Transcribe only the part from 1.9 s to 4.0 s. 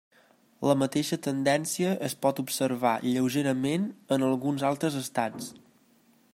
es pot observar lleugerament